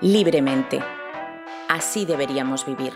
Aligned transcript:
libremente. 0.00 0.80
Así 1.68 2.04
deberíamos 2.04 2.66
vivir. 2.66 2.94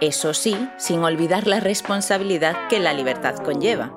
Eso 0.00 0.32
sí, 0.32 0.68
sin 0.76 1.00
olvidar 1.00 1.46
la 1.46 1.60
responsabilidad 1.60 2.68
que 2.68 2.78
la 2.78 2.92
libertad 2.92 3.36
conlleva. 3.36 3.92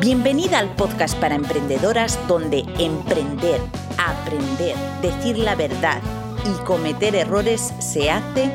Bienvenida 0.00 0.58
al 0.58 0.74
podcast 0.76 1.16
para 1.18 1.34
emprendedoras 1.34 2.18
donde 2.26 2.60
emprender, 2.78 3.60
aprender, 3.98 4.74
decir 5.02 5.38
la 5.38 5.54
verdad 5.54 6.00
y 6.44 6.64
cometer 6.64 7.14
errores 7.14 7.74
se 7.78 8.10
hace 8.10 8.50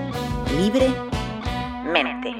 libremente. 0.57 2.33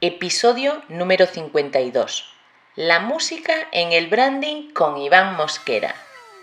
Episodio 0.00 0.82
número 0.88 1.26
52. 1.26 2.30
La 2.76 3.00
música 3.00 3.54
en 3.72 3.92
el 3.92 4.08
branding 4.08 4.72
con 4.72 4.98
Iván 4.98 5.36
Mosquera. 5.36 5.94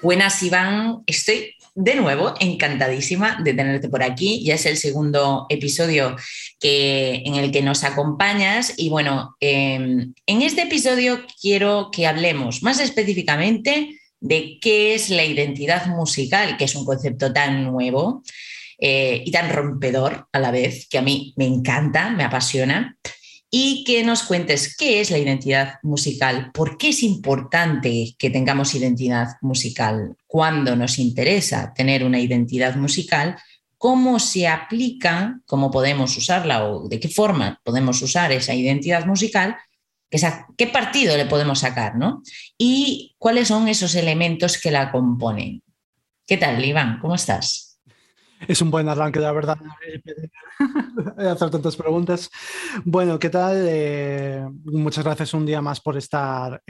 Buenas, 0.01 0.41
Iván. 0.41 1.03
Estoy 1.05 1.53
de 1.75 1.93
nuevo 1.93 2.33
encantadísima 2.39 3.39
de 3.43 3.53
tenerte 3.53 3.87
por 3.87 4.01
aquí. 4.01 4.43
Ya 4.43 4.55
es 4.55 4.65
el 4.65 4.77
segundo 4.77 5.45
episodio 5.47 6.15
que, 6.59 7.21
en 7.23 7.35
el 7.35 7.51
que 7.51 7.61
nos 7.61 7.83
acompañas. 7.83 8.73
Y 8.77 8.89
bueno, 8.89 9.35
em, 9.39 10.13
en 10.25 10.41
este 10.41 10.63
episodio 10.63 11.21
quiero 11.39 11.89
que 11.91 12.07
hablemos 12.07 12.63
más 12.63 12.79
específicamente 12.79 13.99
de 14.19 14.57
qué 14.59 14.95
es 14.95 15.11
la 15.11 15.23
identidad 15.23 15.85
musical, 15.85 16.57
que 16.57 16.65
es 16.65 16.73
un 16.73 16.83
concepto 16.85 17.31
tan 17.31 17.65
nuevo 17.65 18.23
eh, 18.79 19.21
y 19.23 19.29
tan 19.29 19.51
rompedor 19.51 20.27
a 20.31 20.39
la 20.39 20.49
vez, 20.49 20.87
que 20.87 20.97
a 20.97 21.03
mí 21.03 21.33
me 21.37 21.45
encanta, 21.45 22.09
me 22.09 22.23
apasiona 22.23 22.97
y 23.53 23.83
que 23.83 24.03
nos 24.05 24.23
cuentes 24.23 24.77
qué 24.77 25.01
es 25.01 25.11
la 25.11 25.17
identidad 25.17 25.75
musical, 25.83 26.51
por 26.53 26.77
qué 26.77 26.89
es 26.89 27.03
importante 27.03 28.15
que 28.17 28.29
tengamos 28.29 28.73
identidad 28.73 29.27
musical, 29.41 30.15
cuándo 30.25 30.77
nos 30.77 30.97
interesa 30.97 31.73
tener 31.75 32.05
una 32.05 32.21
identidad 32.21 32.77
musical, 32.77 33.37
cómo 33.77 34.19
se 34.19 34.47
aplica, 34.47 35.41
cómo 35.45 35.69
podemos 35.69 36.15
usarla 36.15 36.65
o 36.65 36.87
de 36.87 37.01
qué 37.01 37.09
forma 37.09 37.59
podemos 37.65 38.01
usar 38.01 38.31
esa 38.31 38.55
identidad 38.55 39.05
musical, 39.05 39.57
qué 40.57 40.67
partido 40.67 41.17
le 41.17 41.25
podemos 41.25 41.59
sacar, 41.59 41.97
¿no? 41.97 42.21
Y 42.57 43.15
cuáles 43.17 43.49
son 43.49 43.67
esos 43.67 43.95
elementos 43.95 44.57
que 44.57 44.71
la 44.71 44.91
componen. 44.91 45.61
¿Qué 46.25 46.37
tal, 46.37 46.63
Iván? 46.63 46.99
¿Cómo 46.99 47.15
estás? 47.15 47.70
Es 48.47 48.61
un 48.61 48.71
buen 48.71 48.89
arranque, 48.89 49.19
la 49.19 49.31
verdad, 49.31 49.57
hacer 51.17 51.49
tantas 51.49 51.75
preguntas. 51.75 52.29
Bueno, 52.83 53.19
¿qué 53.19 53.29
tal? 53.29 53.65
Eh, 53.67 54.45
muchas 54.65 55.03
gracias 55.03 55.33
un 55.33 55.45
día 55.45 55.61
más 55.61 55.79
por 55.79 55.97
estar 55.97 56.61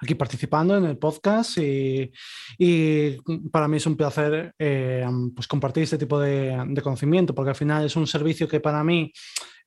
aquí 0.00 0.14
participando 0.14 0.76
en 0.76 0.84
el 0.84 0.98
podcast 0.98 1.58
y, 1.58 2.10
para 3.50 3.68
mí 3.68 3.76
es 3.78 3.86
un 3.86 3.96
placer 3.96 4.54
eh, 4.58 5.06
pues 5.34 5.46
compartir 5.46 5.84
este 5.84 5.98
tipo 5.98 6.18
de, 6.20 6.62
de, 6.68 6.82
conocimiento 6.82 7.34
porque 7.34 7.50
al 7.50 7.56
final 7.56 7.86
es 7.86 7.96
un 7.96 8.06
servicio 8.06 8.48
que 8.48 8.60
para 8.60 8.84
mí 8.84 9.12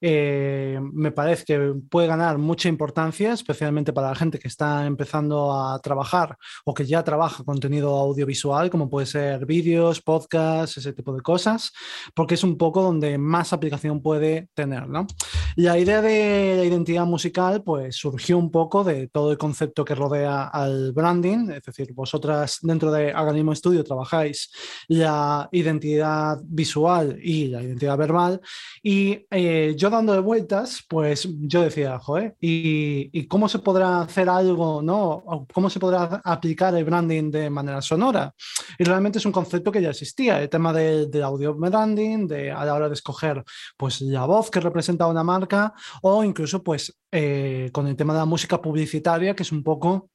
eh, 0.01 0.79
me 0.93 1.11
parece 1.11 1.45
que 1.45 1.73
puede 1.89 2.07
ganar 2.07 2.37
mucha 2.37 2.69
importancia, 2.69 3.33
especialmente 3.33 3.93
para 3.93 4.09
la 4.09 4.15
gente 4.15 4.39
que 4.39 4.47
está 4.47 4.85
empezando 4.85 5.53
a 5.53 5.79
trabajar 5.79 6.37
o 6.65 6.73
que 6.73 6.85
ya 6.85 7.03
trabaja 7.03 7.43
contenido 7.43 7.95
audiovisual, 7.95 8.69
como 8.69 8.89
puede 8.89 9.05
ser 9.05 9.45
vídeos, 9.45 10.01
podcasts, 10.01 10.77
ese 10.77 10.93
tipo 10.93 11.13
de 11.13 11.21
cosas, 11.21 11.71
porque 12.13 12.35
es 12.35 12.43
un 12.43 12.57
poco 12.57 12.81
donde 12.81 13.17
más 13.17 13.53
aplicación 13.53 14.01
puede 14.01 14.49
tener. 14.53 14.87
¿no? 14.87 15.07
La 15.55 15.77
idea 15.77 16.01
de 16.01 16.55
la 16.57 16.65
identidad 16.65 17.05
musical 17.05 17.63
pues 17.63 17.95
surgió 17.95 18.37
un 18.37 18.51
poco 18.51 18.83
de 18.83 19.07
todo 19.07 19.31
el 19.31 19.37
concepto 19.37 19.85
que 19.85 19.95
rodea 19.95 20.47
al 20.47 20.91
branding, 20.93 21.51
es 21.51 21.63
decir, 21.63 21.93
vosotras 21.93 22.59
dentro 22.61 22.91
de 22.91 23.13
Organismo 23.13 23.55
Studio 23.55 23.83
trabajáis 23.83 24.51
la 24.87 25.49
identidad 25.51 26.37
visual 26.43 27.17
y 27.21 27.47
la 27.47 27.61
identidad 27.61 27.97
verbal 27.97 28.41
y 28.83 29.25
eh, 29.31 29.73
yo 29.77 29.89
dando 29.95 30.13
de 30.13 30.19
vueltas, 30.19 30.83
pues 30.87 31.27
yo 31.41 31.61
decía, 31.61 31.97
joder, 31.99 32.35
¿y, 32.39 33.27
cómo 33.27 33.49
se 33.49 33.59
podrá 33.59 34.01
hacer 34.01 34.29
algo, 34.29 34.81
no? 34.81 35.47
¿Cómo 35.53 35.69
se 35.69 35.79
podrá 35.79 36.21
aplicar 36.23 36.75
el 36.75 36.85
branding 36.85 37.31
de 37.31 37.49
manera 37.49 37.81
sonora? 37.81 38.33
Y 38.77 38.83
realmente 38.83 39.17
es 39.17 39.25
un 39.25 39.31
concepto 39.31 39.71
que 39.71 39.81
ya 39.81 39.89
existía, 39.89 40.41
el 40.41 40.49
tema 40.49 40.71
del 40.73 41.09
de 41.09 41.23
audio 41.23 41.53
branding, 41.53 42.27
de 42.27 42.51
a 42.51 42.63
la 42.65 42.73
hora 42.73 42.87
de 42.87 42.93
escoger 42.93 43.43
pues 43.77 44.01
la 44.01 44.25
voz 44.25 44.49
que 44.51 44.59
representa 44.59 45.07
una 45.07 45.23
marca 45.23 45.73
o 46.01 46.23
incluso 46.23 46.63
pues 46.63 46.97
eh, 47.11 47.69
con 47.71 47.87
el 47.87 47.95
tema 47.95 48.13
de 48.13 48.19
la 48.19 48.25
música 48.25 48.61
publicitaria, 48.61 49.35
que 49.35 49.43
es 49.43 49.51
un 49.51 49.63
poco 49.63 50.09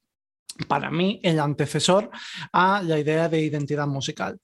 para 0.67 0.91
mí 0.91 1.19
el 1.23 1.39
antecesor 1.39 2.09
a 2.51 2.81
la 2.83 2.99
idea 2.99 3.29
de 3.29 3.41
identidad 3.41 3.87
musical. 3.87 4.39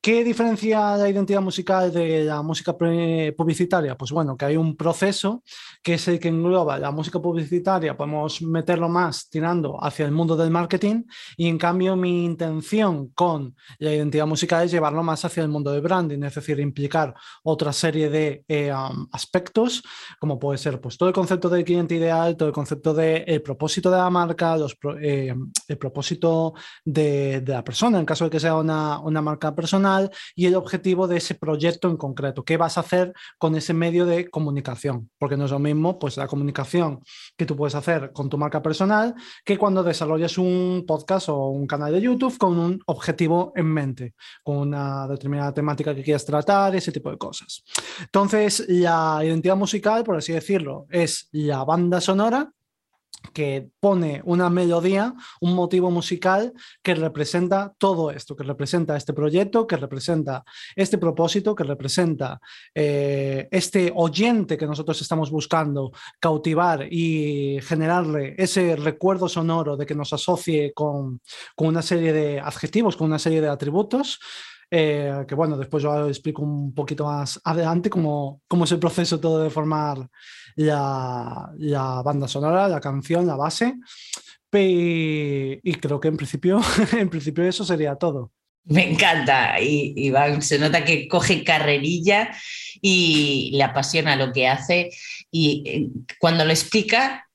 ¿Qué 0.00 0.24
diferencia 0.24 0.96
la 0.96 1.08
identidad 1.08 1.42
musical 1.42 1.92
de 1.92 2.24
la 2.24 2.42
música 2.42 2.76
publicitaria? 2.76 3.96
Pues 3.96 4.10
bueno, 4.10 4.36
que 4.36 4.46
hay 4.46 4.56
un 4.56 4.76
proceso 4.76 5.42
que 5.82 5.94
es 5.94 6.08
el 6.08 6.18
que 6.18 6.28
engloba 6.28 6.78
la 6.78 6.90
música 6.90 7.20
publicitaria, 7.20 7.96
podemos 7.96 8.40
meterlo 8.42 8.88
más 8.88 9.28
tirando 9.28 9.82
hacia 9.82 10.06
el 10.06 10.12
mundo 10.12 10.36
del 10.36 10.50
marketing 10.50 11.04
y 11.36 11.48
en 11.48 11.58
cambio 11.58 11.96
mi 11.96 12.24
intención 12.24 13.08
con 13.08 13.54
la 13.78 13.94
identidad 13.94 14.26
musical 14.26 14.64
es 14.64 14.70
llevarlo 14.70 15.02
más 15.02 15.24
hacia 15.24 15.42
el 15.42 15.48
mundo 15.48 15.70
del 15.70 15.82
branding, 15.82 16.22
es 16.22 16.34
decir, 16.34 16.58
implicar 16.60 17.14
otra 17.42 17.72
serie 17.72 18.08
de 18.08 18.44
eh, 18.48 18.72
aspectos 19.12 19.82
como 20.18 20.38
puede 20.38 20.58
ser 20.58 20.80
pues 20.80 20.96
todo 20.96 21.08
el 21.08 21.14
concepto 21.14 21.48
del 21.48 21.64
cliente 21.64 21.94
ideal, 21.94 22.36
todo 22.36 22.48
el 22.48 22.54
concepto 22.54 22.94
del 22.94 23.42
propósito 23.42 23.90
de 23.90 23.98
la 23.98 24.10
marca, 24.10 24.56
los, 24.56 24.76
eh, 25.00 25.34
el 25.68 25.78
propósito 25.78 26.54
de, 26.84 27.42
la 27.46 27.64
persona, 27.64 27.98
en 27.98 28.06
caso 28.06 28.24
de 28.24 28.30
que 28.30 28.40
sea 28.40 28.56
una, 28.56 28.98
una, 29.00 29.22
marca 29.22 29.54
personal, 29.54 30.10
y 30.34 30.46
el 30.46 30.54
objetivo 30.54 31.06
de 31.06 31.18
ese 31.18 31.34
proyecto 31.34 31.88
en 31.88 31.96
concreto. 31.96 32.44
¿Qué 32.44 32.56
vas 32.56 32.76
a 32.76 32.80
hacer 32.80 33.12
con 33.38 33.54
ese 33.54 33.74
medio 33.74 34.06
de 34.06 34.28
comunicación? 34.30 35.10
Porque 35.18 35.36
no 35.36 35.44
es 35.44 35.50
lo 35.50 35.58
mismo 35.58 35.98
pues, 35.98 36.16
la 36.16 36.26
comunicación 36.26 37.00
que 37.36 37.46
tú 37.46 37.56
puedes 37.56 37.74
hacer 37.74 38.12
con 38.12 38.28
tu 38.28 38.38
marca 38.38 38.62
personal 38.62 39.14
que 39.44 39.58
cuando 39.58 39.82
desarrollas 39.82 40.38
un 40.38 40.84
podcast 40.86 41.28
o 41.28 41.48
un 41.48 41.66
canal 41.66 41.92
de 41.92 42.00
YouTube 42.00 42.36
con 42.38 42.58
un 42.58 42.80
objetivo 42.86 43.52
en 43.56 43.66
mente, 43.66 44.14
con 44.42 44.56
una 44.58 45.06
determinada 45.08 45.52
temática 45.52 45.94
que 45.94 46.02
quieras 46.02 46.24
tratar, 46.24 46.74
ese 46.74 46.92
tipo 46.92 47.10
de 47.10 47.18
cosas. 47.18 47.62
Entonces, 48.00 48.64
la 48.68 49.20
identidad 49.22 49.56
musical, 49.56 50.04
por 50.04 50.16
así 50.16 50.32
decirlo, 50.32 50.86
es 50.90 51.28
la 51.32 51.64
banda 51.64 52.00
sonora 52.00 52.52
que 53.32 53.68
pone 53.80 54.22
una 54.24 54.50
melodía, 54.50 55.14
un 55.40 55.54
motivo 55.54 55.90
musical 55.90 56.52
que 56.82 56.94
representa 56.94 57.72
todo 57.78 58.10
esto, 58.10 58.34
que 58.36 58.44
representa 58.44 58.96
este 58.96 59.12
proyecto, 59.12 59.66
que 59.66 59.76
representa 59.76 60.44
este 60.74 60.98
propósito, 60.98 61.54
que 61.54 61.64
representa 61.64 62.40
eh, 62.74 63.48
este 63.50 63.92
oyente 63.94 64.56
que 64.56 64.66
nosotros 64.66 65.00
estamos 65.00 65.30
buscando 65.30 65.92
cautivar 66.18 66.86
y 66.90 67.60
generarle 67.62 68.34
ese 68.38 68.76
recuerdo 68.76 69.28
sonoro 69.28 69.76
de 69.76 69.86
que 69.86 69.94
nos 69.94 70.12
asocie 70.12 70.72
con, 70.74 71.20
una 71.56 71.82
serie 71.82 72.12
de 72.12 72.40
adjetivos, 72.40 72.96
con 72.96 73.08
una 73.08 73.18
serie 73.18 73.40
de 73.40 73.48
atributos. 73.48 74.18
Eh, 74.70 75.24
que 75.26 75.34
bueno, 75.34 75.56
después 75.56 75.82
yo 75.82 76.06
explico 76.06 76.42
un 76.42 76.72
poquito 76.74 77.04
más 77.04 77.40
adelante 77.44 77.90
cómo, 77.90 78.40
cómo 78.46 78.64
es 78.64 78.72
el 78.72 78.78
proceso 78.78 79.18
todo 79.18 79.42
de 79.42 79.50
formar 79.50 80.08
la, 80.54 82.02
banda 82.04 82.28
sonora, 82.28 82.68
la 82.68 82.80
canción, 82.80 83.26
la 83.26 83.36
base. 83.36 83.74
Y, 84.52 85.72
creo 85.74 86.00
que 86.00 86.08
en 86.08 86.16
principio, 86.16 86.60
en 86.98 87.08
principio 87.08 87.44
eso 87.44 87.64
sería 87.64 87.96
todo. 87.96 88.32
Me 88.64 88.92
encanta, 88.92 89.60
y 89.60 90.12
se 90.40 90.58
nota 90.58 90.84
que 90.84 91.08
coge 91.08 91.42
carrerilla 91.42 92.30
y 92.80 93.50
le 93.54 93.64
apasiona 93.64 94.16
lo 94.16 94.32
que 94.32 94.48
hace 94.48 94.90
y 95.30 95.62
eh, 95.66 95.88
cuando 96.18 96.44
lo 96.44 96.50
explica 96.50 97.29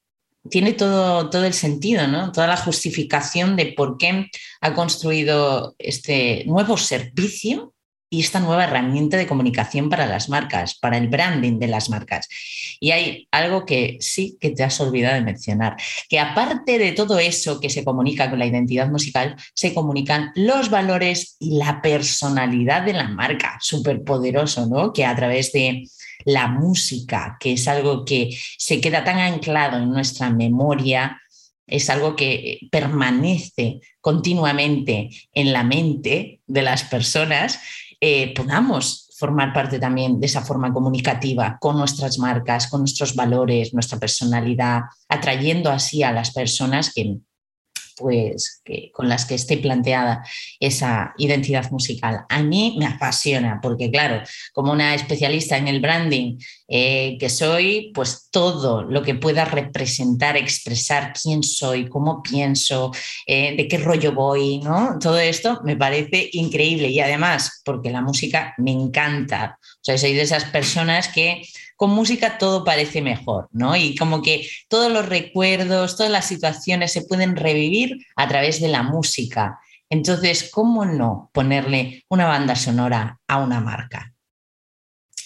tiene 0.49 0.73
todo, 0.73 1.29
todo 1.29 1.45
el 1.45 1.53
sentido, 1.53 2.07
¿no? 2.07 2.31
toda 2.31 2.47
la 2.47 2.57
justificación 2.57 3.55
de 3.55 3.73
por 3.75 3.97
qué 3.97 4.29
ha 4.61 4.73
construido 4.73 5.75
este 5.79 6.43
nuevo 6.45 6.77
servicio 6.77 7.73
y 8.09 8.21
esta 8.21 8.39
nueva 8.39 8.65
herramienta 8.65 9.17
de 9.17 9.27
comunicación 9.27 9.89
para 9.89 10.05
las 10.05 10.29
marcas, 10.29 10.75
para 10.75 10.97
el 10.97 11.09
branding 11.09 11.59
de 11.59 11.67
las 11.67 11.89
marcas. 11.89 12.27
Y 12.79 12.91
hay 12.91 13.27
algo 13.31 13.65
que 13.65 13.97
sí 13.99 14.37
que 14.39 14.51
te 14.51 14.63
has 14.63 14.79
olvidado 14.79 15.15
de 15.15 15.21
mencionar, 15.21 15.75
que 16.07 16.19
aparte 16.19 16.77
de 16.77 16.91
todo 16.91 17.19
eso 17.19 17.59
que 17.59 17.69
se 17.69 17.83
comunica 17.83 18.29
con 18.29 18.39
la 18.39 18.45
identidad 18.45 18.89
musical, 18.89 19.35
se 19.53 19.73
comunican 19.73 20.31
los 20.35 20.69
valores 20.69 21.35
y 21.39 21.57
la 21.57 21.81
personalidad 21.81 22.83
de 22.83 22.93
la 22.93 23.07
marca, 23.07 23.57
súper 23.59 24.03
poderoso, 24.03 24.67
¿no? 24.67 24.93
Que 24.93 25.05
a 25.05 25.15
través 25.15 25.51
de 25.51 25.87
la 26.25 26.47
música, 26.47 27.37
que 27.39 27.53
es 27.53 27.67
algo 27.67 28.03
que 28.03 28.37
se 28.57 28.81
queda 28.81 29.03
tan 29.03 29.19
anclado 29.19 29.77
en 29.77 29.89
nuestra 29.89 30.29
memoria, 30.29 31.21
es 31.67 31.89
algo 31.89 32.15
que 32.15 32.59
permanece 32.71 33.79
continuamente 34.01 35.09
en 35.33 35.53
la 35.53 35.63
mente 35.63 36.41
de 36.45 36.61
las 36.61 36.83
personas 36.83 37.59
eh, 38.01 38.33
podamos 38.35 39.09
formar 39.17 39.53
parte 39.53 39.79
también 39.79 40.19
de 40.19 40.27
esa 40.27 40.41
forma 40.41 40.73
comunicativa 40.73 41.57
con 41.59 41.77
nuestras 41.77 42.19
marcas, 42.19 42.67
con 42.67 42.81
nuestros 42.81 43.15
valores, 43.15 43.73
nuestra 43.73 43.97
personalidad, 43.97 44.81
atrayendo 45.07 45.71
así 45.71 46.03
a 46.03 46.11
las 46.11 46.31
personas 46.31 46.93
que, 46.93 47.15
pues, 47.95 48.61
con 48.93 49.07
las 49.07 49.25
que 49.25 49.35
esté 49.35 49.57
planteada 49.57 50.23
esa 50.59 51.13
identidad 51.17 51.69
musical. 51.71 52.25
A 52.29 52.43
mí 52.43 52.75
me 52.77 52.85
apasiona 52.85 53.59
porque, 53.61 53.89
claro, 53.89 54.21
como 54.53 54.71
una 54.71 54.93
especialista 54.93 55.57
en 55.57 55.67
el 55.67 55.79
branding 55.79 56.37
eh, 56.67 57.17
que 57.19 57.29
soy, 57.29 57.91
pues 57.93 58.29
todo 58.31 58.83
lo 58.83 59.03
que 59.03 59.15
pueda 59.15 59.45
representar, 59.45 60.35
expresar 60.35 61.13
quién 61.13 61.43
soy, 61.43 61.87
cómo 61.87 62.23
pienso, 62.23 62.91
eh, 63.27 63.55
de 63.55 63.67
qué 63.67 63.77
rollo 63.77 64.13
voy, 64.13 64.59
¿no? 64.59 64.97
Todo 64.99 65.19
esto 65.19 65.61
me 65.63 65.77
parece 65.77 66.29
increíble 66.33 66.87
y 66.87 66.99
además 66.99 67.61
porque 67.63 67.91
la 67.91 68.01
música 68.01 68.55
me 68.57 68.71
encanta. 68.71 69.59
O 69.61 69.79
sea, 69.81 69.97
soy 69.97 70.13
de 70.13 70.23
esas 70.23 70.45
personas 70.45 71.07
que 71.09 71.43
con 71.75 71.91
música 71.91 72.37
todo 72.37 72.63
parece 72.63 73.01
mejor, 73.01 73.49
¿no? 73.51 73.75
Y 73.75 73.95
como 73.95 74.21
que 74.21 74.47
todos 74.67 74.91
los 74.91 75.07
recuerdos, 75.07 75.97
todas 75.97 76.11
las 76.11 76.25
situaciones 76.25 76.93
se 76.93 77.03
pueden 77.03 77.35
revivir 77.35 78.05
a 78.15 78.27
través 78.27 78.61
de 78.61 78.69
la 78.69 78.81
música. 78.81 79.59
Entonces, 79.89 80.49
¿cómo 80.51 80.85
no 80.85 81.29
ponerle 81.33 82.05
una 82.09 82.25
banda 82.25 82.55
sonora 82.55 83.19
a 83.27 83.37
una 83.37 83.59
marca? 83.59 84.13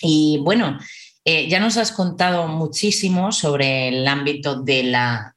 Y 0.02 0.40
bueno, 0.44 0.78
eh, 1.32 1.48
ya 1.48 1.60
nos 1.60 1.78
has 1.78 1.92
contado 1.92 2.48
muchísimo 2.48 3.32
sobre 3.32 3.90
el 3.90 4.08
ámbito 4.08 4.64
de 4.64 4.82
la, 4.82 5.36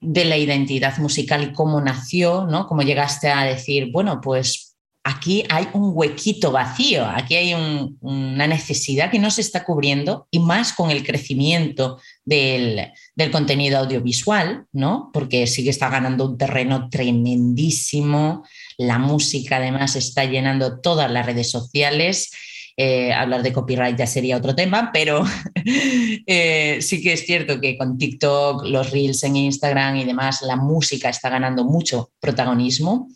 de 0.00 0.24
la 0.24 0.36
identidad 0.36 0.98
musical 0.98 1.44
y 1.44 1.52
cómo 1.52 1.80
nació, 1.80 2.44
¿no? 2.44 2.66
Cómo 2.66 2.82
llegaste 2.82 3.28
a 3.28 3.44
decir, 3.44 3.92
bueno, 3.92 4.20
pues 4.20 4.76
aquí 5.04 5.44
hay 5.48 5.68
un 5.74 5.92
huequito 5.94 6.50
vacío, 6.50 7.06
aquí 7.06 7.36
hay 7.36 7.54
una 8.00 8.48
necesidad 8.48 9.12
que 9.12 9.20
no 9.20 9.30
se 9.30 9.42
está 9.42 9.64
cubriendo 9.64 10.26
y 10.32 10.40
más 10.40 10.72
con 10.72 10.90
el 10.90 11.04
crecimiento 11.06 12.00
del, 12.24 12.90
contenido 13.30 13.78
audiovisual, 13.78 14.66
¿no? 14.72 15.10
Porque 15.12 15.46
sí 15.46 15.62
que 15.62 15.70
está 15.70 15.88
ganando 15.88 16.26
un 16.26 16.36
terreno 16.36 16.90
tremendísimo, 16.90 18.44
la 18.76 18.98
música 18.98 19.58
además 19.58 19.94
está 19.94 20.24
llenando 20.24 20.80
todas 20.80 21.08
las 21.08 21.24
redes 21.24 21.48
sociales. 21.48 22.32
Eh, 22.80 23.12
hablar 23.12 23.42
de 23.42 23.52
copyright 23.52 23.98
ya 23.98 24.06
sería 24.06 24.36
otro 24.36 24.54
tema, 24.54 24.90
pero 24.92 25.24
eh, 25.64 26.78
sí 26.80 27.02
que 27.02 27.14
es 27.14 27.26
cierto 27.26 27.60
que 27.60 27.76
con 27.76 27.98
TikTok, 27.98 28.66
los 28.66 28.92
reels 28.92 29.24
en 29.24 29.34
Instagram 29.34 29.96
y 29.96 30.04
demás, 30.04 30.42
la 30.42 30.54
música 30.54 31.08
está 31.08 31.28
ganando 31.28 31.64
mucho 31.64 32.12
protagonismo 32.20 33.08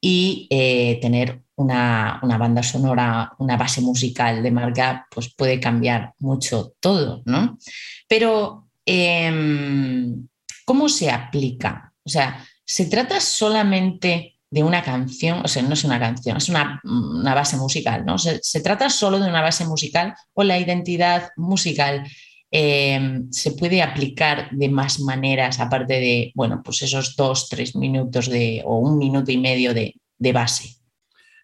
y 0.00 0.48
eh, 0.50 0.98
tener 1.00 1.42
una, 1.54 2.18
banda 2.22 2.64
sonora, 2.64 3.32
una 3.38 3.56
base 3.56 3.80
musical 3.80 4.42
de 4.42 4.50
marca, 4.50 5.06
pues 5.14 5.32
puede 5.32 5.60
cambiar 5.60 6.14
mucho 6.18 6.72
todo, 6.80 7.22
¿no? 7.24 7.56
Pero, 8.08 8.66
em, 8.84 10.26
¿cómo 10.64 10.88
se 10.88 11.12
aplica? 11.12 11.92
O 12.02 12.08
sea, 12.08 12.44
¿se 12.64 12.86
trata 12.86 13.20
solamente 13.20 14.33
de 14.54 14.62
una 14.62 14.84
canción? 14.84 15.40
O 15.44 15.48
sea, 15.48 15.62
no 15.62 15.74
es 15.74 15.82
una 15.82 15.98
canción, 15.98 16.36
es 16.36 16.48
una, 16.48 16.80
base 17.34 17.56
musical, 17.56 18.06
¿no? 18.06 18.18
¿Se, 18.18 18.38
¿Se, 18.40 18.60
trata 18.60 18.88
solo 18.88 19.18
de 19.18 19.28
una 19.28 19.42
base 19.42 19.66
musical 19.66 20.14
o 20.32 20.44
la 20.44 20.60
identidad 20.60 21.30
musical 21.36 22.06
em, 22.52 23.28
se 23.32 23.50
puede 23.52 23.82
aplicar 23.82 24.48
de 24.52 24.68
más 24.68 25.00
maneras, 25.00 25.58
aparte 25.58 25.94
de, 25.94 26.32
bueno, 26.36 26.62
pues 26.64 26.82
esos 26.82 27.16
dos, 27.16 27.48
tres 27.48 27.74
minutos 27.74 28.30
de, 28.30 28.62
o 28.64 28.78
un 28.78 28.96
minuto 28.96 29.32
y 29.32 29.38
medio 29.38 29.74
de, 29.74 29.96
de 30.18 30.32
base. 30.32 30.76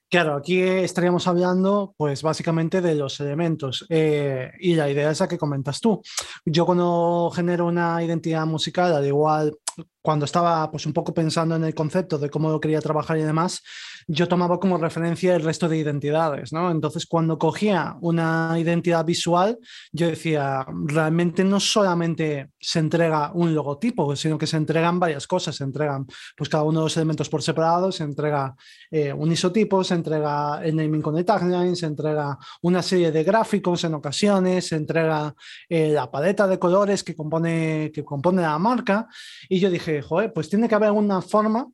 Claro, 0.09 0.35
aquí 0.35 0.61
estaríamos 0.61 1.27
hablando, 1.27 1.95
pues 1.97 2.23
básicamente 2.23 2.81
de 2.81 2.97
los 2.97 3.19
elementos 3.21 3.87
eh, 3.89 4.51
y 4.59 4.75
la 4.75 4.91
idea 4.91 5.11
es 5.11 5.21
la 5.21 5.29
que 5.29 5.39
comentas 5.39 5.81
tú. 5.81 6.01
Yo 6.45 6.67
cuando 6.67 7.31
genero 7.35 7.67
una 7.67 8.03
identidad 8.03 8.45
musical, 8.47 8.93
al 8.93 9.07
igual 9.07 9.57
cuando 10.03 10.25
estaba 10.25 10.71
pues 10.71 10.87
un 10.87 10.93
poco 10.93 11.13
pensando 11.13 11.57
en 11.57 11.65
el 11.65 11.75
concepto 11.75 12.19
de 12.19 12.31
cómo 12.31 12.59
quería 12.61 12.81
trabajar 12.81 13.19
y 13.19 13.23
demás, 13.23 13.63
yo 14.07 14.27
tomaba 14.29 14.59
como 14.59 14.79
referencia 14.79 15.37
el 15.37 15.43
resto 15.43 15.69
de 15.69 15.79
identidades, 15.79 16.53
¿no? 16.53 16.71
Entonces, 16.71 17.07
cuando 17.07 17.39
cogía 17.39 17.97
una 18.01 18.57
identidad 18.59 19.05
visual, 19.05 19.59
yo 19.93 20.09
decía, 20.09 20.67
realmente 20.87 21.45
no 21.45 21.61
solamente 21.61 22.51
se 22.59 22.79
entrega 22.79 23.31
un 23.35 23.55
logotipo, 23.55 24.17
sino 24.17 24.39
que 24.39 24.47
se 24.47 24.57
entregan 24.57 24.99
varias 24.99 25.27
cosas, 25.27 25.57
se 25.57 25.65
entregan 25.65 26.07
pues 26.37 26.49
cada 26.49 26.65
uno 26.65 26.81
de 26.81 26.85
los 26.87 26.97
elementos 26.97 27.29
por 27.29 27.43
separado, 27.43 27.93
se 27.93 28.05
entrega 28.05 28.55
eh, 28.91 29.13
un 29.13 29.31
isotipo, 29.31 29.85
se 29.85 29.95
entrega 29.95 30.61
el 30.65 30.77
naming 30.77 31.03
con 31.03 31.17
el 31.17 31.25
tagline, 31.25 31.77
se 31.77 31.87
entrega 31.87 32.39
una 32.63 32.83
serie 32.83 33.13
de 33.13 33.23
gráficos 33.23 33.85
en 33.85 33.95
ocasiones, 33.95 34.69
se 34.69 34.77
entrega 34.77 35.35
eh, 35.69 35.91
la 35.91 36.11
paleta 36.11 36.47
de 36.47 36.59
colores 36.59 37.05
que 37.05 37.15
compone, 37.15 37.91
que 37.95 38.05
compone 38.05 38.43
la 38.43 38.59
marca, 38.59 39.07
y 39.49 39.61
yo 39.61 39.71
dije, 39.71 39.90
joder, 40.03 40.33
pues 40.33 40.49
tiene 40.49 40.69
que 40.69 40.75
haber 40.75 40.89
alguna 40.89 41.21
forma 41.21 41.67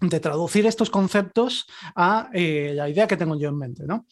de 0.00 0.20
traducir 0.20 0.66
estos 0.66 0.90
conceptos 0.90 1.66
a 1.94 2.28
eh, 2.32 2.72
la 2.74 2.88
idea 2.88 3.06
que 3.06 3.16
tengo 3.16 3.38
yo 3.38 3.48
en 3.48 3.58
mente, 3.58 3.84
¿no? 3.86 4.06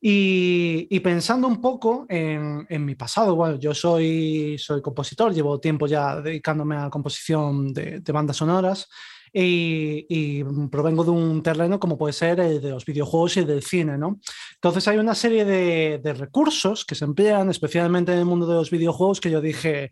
Y, 0.00 1.00
pensando 1.00 1.48
un 1.48 1.60
poco 1.60 2.06
en, 2.08 2.84
mi 2.84 2.94
pasado, 2.94 3.34
bueno, 3.34 3.58
yo 3.58 3.74
soy, 3.74 4.56
compositor, 4.82 5.32
llevo 5.32 5.58
tiempo 5.58 5.86
ya 5.86 6.20
dedicándome 6.20 6.76
a 6.76 6.84
la 6.84 6.90
composición 6.90 7.72
de, 7.72 8.02
bandas 8.12 8.36
sonoras 8.36 8.88
y, 9.32 10.44
provengo 10.70 11.02
de 11.02 11.10
un 11.10 11.42
terreno 11.42 11.80
como 11.80 11.96
puede 11.96 12.12
ser 12.12 12.40
el 12.40 12.60
de 12.60 12.70
los 12.70 12.84
videojuegos 12.84 13.38
y 13.38 13.44
del 13.44 13.62
cine, 13.62 13.96
¿no? 13.96 14.20
Entonces 14.54 14.86
hay 14.86 14.98
una 14.98 15.14
serie 15.14 15.44
de 15.44 16.14
recursos 16.14 16.84
que 16.84 16.94
se 16.94 17.04
emplean 17.04 17.48
especialmente 17.50 18.12
en 18.12 18.18
el 18.18 18.26
mundo 18.26 18.46
de 18.46 18.54
los 18.54 18.70
videojuegos 18.70 19.20
que 19.20 19.30
yo 19.30 19.40
dije, 19.40 19.90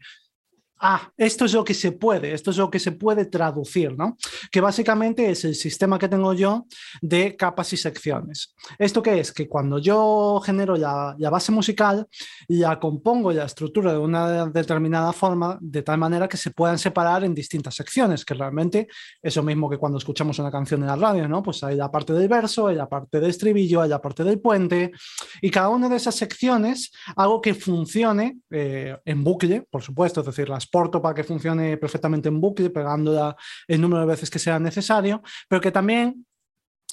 ah, 0.81 1.11
esto 1.17 1.45
es 1.45 1.55
lo 1.55 1.65
que 1.65 1.75
se 1.75 1.93
puede, 1.93 2.33
esto 2.33 2.51
es 2.51 2.57
lo 2.57 2.71
que 2.71 2.79
se 2.79 2.93
puede 2.93 3.27
traducir, 3.27 3.97
¿no? 3.97 4.17
Que 4.51 4.61
básicamente 4.61 5.31
es 5.31 5.45
el 5.45 5.55
sistema 5.55 5.99
que 5.99 6.09
tengo 6.09 6.33
yo 6.35 6.67
de 7.01 7.37
capas 7.37 7.73
y 7.73 7.77
secciones. 7.77 8.55
¿Esto 8.79 9.03
qué 9.03 9.21
es? 9.21 9.33
Que 9.33 9.49
cuando 9.49 9.79
yo 9.79 10.41
genero 10.45 10.77
la, 10.77 11.17
base 11.31 11.53
musical, 11.53 12.07
la 12.49 12.79
compongo 12.79 13.33
la 13.33 13.45
estructura 13.45 13.93
de 13.93 13.99
una 13.99 14.47
determinada 14.47 15.13
forma, 15.13 15.59
de 15.61 15.83
tal 15.83 15.99
manera 15.99 16.29
que 16.29 16.37
se 16.37 16.51
puedan 16.51 16.79
separar 16.79 17.25
en 17.25 17.35
distintas 17.35 17.75
secciones, 17.75 18.25
que 18.25 18.35
realmente 18.35 18.89
es 19.23 19.37
lo 19.37 19.43
mismo 19.43 19.69
que 19.69 19.79
cuando 19.79 19.99
escuchamos 19.99 20.39
una 20.39 20.51
canción 20.51 20.83
en 20.83 20.89
la 20.89 20.97
radio, 20.97 21.29
¿no? 21.29 21.43
Pues 21.43 21.63
hay 21.65 21.77
la 21.77 21.91
parte 21.91 22.13
del 22.13 22.29
verso, 22.29 22.67
hay 22.67 22.77
la 22.77 22.89
parte 22.89 23.21
del 23.21 23.31
estribillo, 23.31 23.83
hay 23.83 23.89
la 23.89 24.01
parte 24.01 24.25
del 24.25 24.41
puente, 24.41 24.93
y 25.41 25.51
cada 25.51 25.69
una 25.69 25.89
de 25.89 25.97
esas 25.97 26.15
secciones 26.15 26.93
hago 27.17 27.41
que 27.41 27.55
funcione 27.55 28.39
eh, 28.51 28.97
en 29.05 29.25
bucle, 29.25 29.67
por 29.71 29.83
supuesto, 29.83 30.21
es 30.21 30.27
decir, 30.27 30.49
las 30.49 30.64
para 30.71 31.15
que 31.15 31.25
funcione 31.25 31.77
perfectamente 31.77 32.29
en 32.29 32.41
bucle, 32.41 32.71
pegándola 32.71 33.37
el 33.67 33.81
número 33.81 34.01
de 34.01 34.07
veces 34.07 34.31
que 34.31 34.39
sea 34.39 34.59
necesario, 34.59 35.23
pero 35.49 35.61
que 35.61 35.71
también 35.71 36.27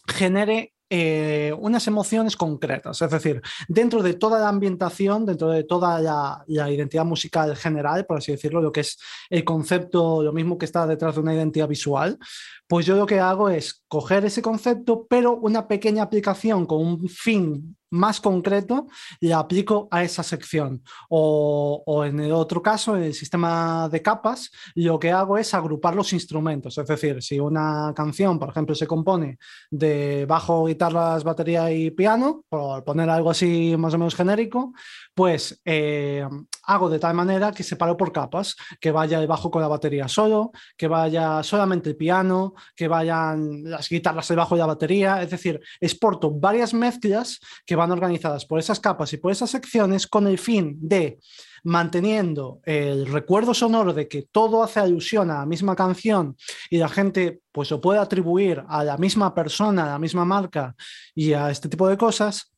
genere 0.08 0.74
eh, 0.94 1.54
unas 1.58 1.88
emociones 1.88 2.36
concretas. 2.36 3.02
Es 3.02 3.10
decir, 3.10 3.42
dentro 3.70 4.04
de 4.04 4.14
toda 4.16 4.42
la 4.42 4.50
ambientación, 4.50 5.26
dentro 5.26 5.50
de 5.50 5.64
toda 5.64 6.02
la, 6.02 6.44
la, 6.48 6.70
identidad 6.70 7.06
musical 7.06 7.56
general, 7.56 8.06
por 8.06 8.18
así 8.18 8.34
decirlo, 8.34 8.62
lo 8.62 8.74
que 8.74 8.82
es 8.82 9.00
el 9.30 9.46
concepto, 9.46 10.22
lo 10.22 10.34
mismo 10.34 10.58
que 10.58 10.66
está 10.66 10.86
detrás 10.86 11.16
de 11.16 11.22
una 11.22 11.34
identidad 11.34 11.70
visual, 11.70 12.20
pues 12.68 12.86
yo 12.86 12.98
lo 12.98 13.06
que 13.06 13.22
hago 13.22 13.48
es 13.48 13.86
coger 13.88 14.26
ese 14.26 14.42
concepto, 14.42 15.08
pero 15.10 15.38
una 15.38 15.66
pequeña 15.66 16.04
aplicación 16.04 16.66
con 16.66 16.86
un 16.86 17.08
fin 17.08 17.78
más 17.92 18.20
concreto 18.20 18.88
le 19.20 19.34
aplico 19.34 19.88
a 19.92 20.04
esa 20.04 20.24
sección. 20.24 20.84
O, 21.10 22.04
en 22.06 22.20
el 22.20 22.32
otro 22.32 22.62
caso, 22.62 22.98
en 22.98 23.04
el 23.04 23.14
sistema 23.14 23.88
de 23.90 24.02
capas, 24.02 24.52
lo 24.76 25.00
que 25.00 25.12
hago 25.12 25.38
es 25.38 25.54
agrupar 25.54 25.96
los 25.96 26.14
instrumentos. 26.14 26.78
Es 26.78 26.88
decir, 26.88 27.22
si 27.22 27.40
una 27.40 27.94
canción, 27.96 28.40
por 28.40 28.50
ejemplo, 28.50 28.76
se 28.76 28.88
compone 28.88 29.38
de 29.70 30.26
bajo, 30.26 30.66
guitarras, 30.66 31.24
batería 31.24 31.72
y 31.72 31.92
piano, 31.92 32.44
por 32.50 32.84
poner 32.84 33.10
algo 33.10 33.30
así 33.30 33.76
más 33.78 33.94
o 33.94 33.98
menos 33.98 34.16
genérico, 34.16 34.74
pues 35.14 35.62
eh, 35.66 36.28
hago 36.64 36.90
de 36.90 37.00
tal 37.00 37.14
manera 37.14 37.52
que 37.52 37.64
separo 37.64 37.98
por 37.98 38.12
capas, 38.12 38.56
que 38.80 38.92
vaya 38.92 39.20
el 39.20 39.28
bajo 39.28 39.50
con 39.50 39.62
la 39.62 39.68
batería 39.68 40.08
solo, 40.08 40.52
que 40.78 40.88
vaya 40.88 41.44
solamente 41.44 41.90
el 41.90 41.96
piano, 41.96 42.54
que 42.76 42.88
vayan 42.88 43.64
las 43.64 43.90
guitarras 43.90 44.28
debajo 44.28 44.56
de 44.56 44.60
la 44.60 44.68
batería, 44.68 45.22
es 45.22 45.30
decir, 45.30 45.60
exporto 45.80 46.32
varias 46.32 46.74
mezclas 46.74 47.40
que 47.66 47.76
van 47.76 47.92
organizadas 47.92 48.46
por 48.46 48.60
esas 48.60 48.80
capas 48.80 49.14
y 49.14 49.18
por 49.18 49.32
esas 49.32 49.50
secciones 49.50 50.08
con 50.08 50.28
el 50.28 50.38
fin 50.38 50.78
de 50.82 51.20
manteniendo 51.64 52.60
el 52.64 53.06
recuerdo 53.06 53.54
sonoro 53.54 53.94
de 53.94 54.08
que 54.08 54.24
todo 54.24 54.64
hace 54.64 54.80
alusión 54.80 55.30
a 55.30 55.40
la 55.40 55.46
misma 55.46 55.76
canción 55.76 56.36
y 56.70 56.78
la 56.78 56.90
gente 56.90 57.42
pues 57.52 57.70
lo 57.70 57.80
puede 57.80 58.00
atribuir 58.00 58.64
a 58.68 58.84
la 58.84 58.98
misma 58.98 59.34
persona, 59.34 59.84
a 59.84 59.90
la 59.92 60.00
misma 60.00 60.26
marca 60.26 60.76
y 61.14 61.34
a 61.34 61.52
este 61.52 61.70
tipo 61.70 61.88
de 61.88 61.98
cosas, 61.98 62.52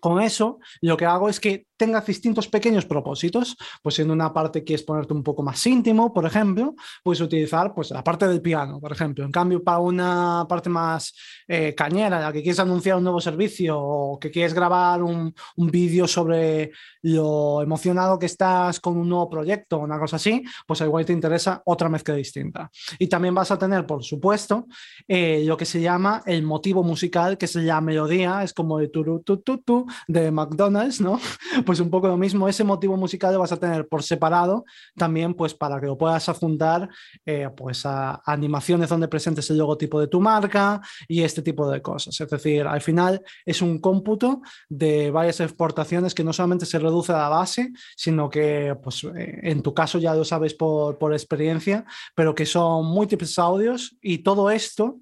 con 0.00 0.20
eso 0.20 0.60
lo 0.80 0.96
que 0.96 1.06
hago 1.06 1.28
es 1.28 1.40
que 1.40 1.66
tenga 1.80 2.02
distintos 2.02 2.46
pequeños 2.46 2.84
propósitos. 2.84 3.56
Pues 3.80 3.98
en 4.00 4.10
una 4.10 4.34
parte 4.34 4.62
quieres 4.62 4.84
ponerte 4.84 5.14
un 5.14 5.22
poco 5.22 5.42
más 5.42 5.66
íntimo, 5.66 6.12
por 6.12 6.26
ejemplo, 6.26 6.74
puedes 7.02 7.22
utilizar 7.22 7.72
pues, 7.74 7.90
la 7.90 8.04
parte 8.04 8.28
del 8.28 8.42
piano, 8.42 8.78
por 8.78 8.92
ejemplo. 8.92 9.24
En 9.24 9.32
cambio, 9.32 9.64
para 9.64 9.78
una 9.78 10.44
parte 10.46 10.68
más 10.68 11.14
eh, 11.48 11.74
cañera, 11.74 12.20
la 12.20 12.32
que 12.32 12.42
quieres 12.42 12.60
anunciar 12.60 12.98
un 12.98 13.04
nuevo 13.04 13.18
servicio 13.18 13.80
o 13.80 14.18
que 14.18 14.30
quieres 14.30 14.52
grabar 14.52 15.02
un, 15.02 15.34
un 15.56 15.70
vídeo 15.70 16.06
sobre 16.06 16.70
lo 17.00 17.62
emocionado 17.62 18.18
que 18.18 18.26
estás 18.26 18.78
con 18.78 18.98
un 18.98 19.08
nuevo 19.08 19.30
proyecto 19.30 19.78
o 19.78 19.80
una 19.80 19.98
cosa 19.98 20.16
así, 20.16 20.42
pues 20.66 20.82
igual 20.82 21.06
te 21.06 21.14
interesa 21.14 21.62
otra 21.64 21.88
mezcla 21.88 22.14
distinta. 22.14 22.70
Y 22.98 23.06
también 23.06 23.34
vas 23.34 23.50
a 23.50 23.58
tener, 23.58 23.86
por 23.86 24.04
supuesto, 24.04 24.66
eh, 25.08 25.42
lo 25.46 25.56
que 25.56 25.64
se 25.64 25.80
llama 25.80 26.22
el 26.26 26.42
motivo 26.42 26.82
musical, 26.82 27.38
que 27.38 27.46
se 27.46 27.64
llama 27.64 27.92
melodía, 27.92 28.42
es 28.42 28.52
como 28.52 28.76
de 28.76 28.88
tu, 28.88 29.22
tu, 29.22 29.38
tu, 29.38 29.58
tu, 29.62 29.86
de 30.08 30.30
McDonald's, 30.30 31.00
¿no? 31.00 31.18
Pues 31.70 31.78
un 31.78 31.88
poco 31.88 32.08
lo 32.08 32.16
mismo, 32.16 32.48
ese 32.48 32.64
motivo 32.64 32.96
musical 32.96 33.32
lo 33.32 33.38
vas 33.38 33.52
a 33.52 33.56
tener 33.56 33.86
por 33.86 34.02
separado 34.02 34.64
también, 34.96 35.34
pues 35.34 35.54
para 35.54 35.78
que 35.78 35.86
lo 35.86 35.96
puedas 35.96 36.28
adjuntar 36.28 36.88
eh, 37.24 37.48
pues 37.56 37.86
a 37.86 38.20
animaciones 38.26 38.88
donde 38.88 39.06
presentes 39.06 39.48
el 39.50 39.58
logotipo 39.58 40.00
de 40.00 40.08
tu 40.08 40.20
marca 40.20 40.80
y 41.06 41.22
este 41.22 41.42
tipo 41.42 41.70
de 41.70 41.80
cosas. 41.80 42.20
Es 42.20 42.28
decir, 42.28 42.66
al 42.66 42.80
final 42.80 43.22
es 43.46 43.62
un 43.62 43.78
cómputo 43.78 44.42
de 44.68 45.12
varias 45.12 45.38
exportaciones 45.38 46.12
que 46.12 46.24
no 46.24 46.32
solamente 46.32 46.66
se 46.66 46.80
reduce 46.80 47.12
a 47.12 47.18
la 47.18 47.28
base, 47.28 47.70
sino 47.94 48.28
que 48.28 48.76
pues, 48.82 49.04
eh, 49.04 49.38
en 49.44 49.62
tu 49.62 49.72
caso 49.72 50.00
ya 50.00 50.12
lo 50.12 50.24
sabes 50.24 50.54
por, 50.54 50.98
por 50.98 51.12
experiencia, 51.12 51.84
pero 52.16 52.34
que 52.34 52.46
son 52.46 52.84
múltiples 52.86 53.38
audios 53.38 53.96
y 54.02 54.24
todo 54.24 54.50
esto 54.50 54.98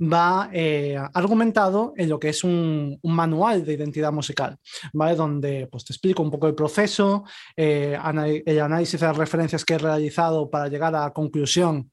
va 0.00 0.50
eh, 0.52 0.98
argumentado 1.14 1.92
en 1.96 2.08
lo 2.08 2.18
que 2.18 2.30
es 2.30 2.44
un, 2.44 2.98
manual 3.02 3.64
de 3.64 3.74
identidad 3.74 4.12
musical, 4.12 4.58
¿vale? 4.92 5.16
Donde 5.16 5.68
pues, 5.70 5.84
te 5.84 5.92
explico 5.92 6.22
un 6.22 6.30
poco 6.30 6.46
el 6.46 6.54
proceso, 6.54 7.24
eh, 7.56 7.98
el 8.46 8.60
análisis 8.60 9.00
de 9.00 9.06
las 9.06 9.16
referencias 9.16 9.64
que 9.64 9.74
he 9.74 9.78
realizado 9.78 10.50
para 10.50 10.68
llegar 10.68 10.94
a 10.94 11.00
la 11.00 11.12
conclusión 11.12 11.90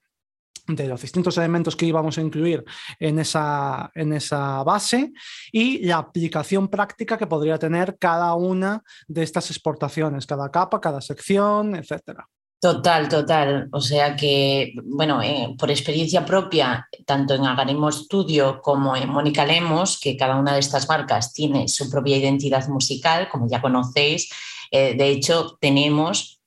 de 0.68 0.88
los 0.88 1.02
distintos 1.02 1.38
elementos 1.38 1.76
que 1.76 1.86
íbamos 1.86 2.18
a 2.18 2.22
incluir 2.22 2.64
en 3.00 3.20
esa, 3.20 3.92
en 3.96 4.14
esa 4.14 4.64
base 4.64 5.12
y 5.52 5.86
la 5.86 5.98
aplicación 5.98 6.70
práctica 6.70 7.18
que 7.18 7.28
podría 7.28 7.60
tener 7.60 7.98
cada 8.00 8.34
una 8.36 8.82
de 9.08 9.24
estas 9.24 9.50
exportaciones, 9.52 10.26
cada 10.26 10.50
capa, 10.50 10.80
cada 10.80 11.02
sección, 11.02 11.76
etcétera. 11.76 12.28
Total, 12.64 13.10
total. 13.10 13.68
O 13.74 13.82
sea 13.82 14.16
que, 14.16 14.74
bueno, 14.86 15.22
eh, 15.22 15.54
por 15.60 15.70
experiencia 15.70 16.26
propia, 16.26 16.88
tanto 17.06 17.36
en 17.36 17.46
Agarimo 17.46 17.92
Studio 17.92 18.62
como 18.62 18.96
en 18.96 19.10
Mónica 19.10 19.46
Lemos, 19.46 20.00
que 20.00 20.16
cada 20.16 20.38
una 20.38 20.54
de 20.54 20.62
estas 20.62 20.88
marcas 20.88 21.34
tiene 21.34 21.68
su 21.68 21.90
propia 21.90 22.16
identidad 22.16 22.66
musical, 22.70 23.28
como 23.28 23.50
ya 23.50 23.62
conocéis, 23.62 24.30
eh, 24.72 24.96
de 24.96 25.10
hecho 25.10 25.58
tenemos 25.60 26.40